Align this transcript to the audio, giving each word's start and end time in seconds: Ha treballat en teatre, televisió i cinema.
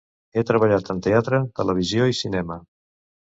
Ha 0.37 0.43
treballat 0.51 0.89
en 0.93 1.01
teatre, 1.07 1.41
televisió 1.61 2.09
i 2.13 2.17
cinema. 2.23 2.57